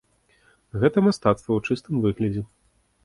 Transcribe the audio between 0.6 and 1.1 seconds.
Гэта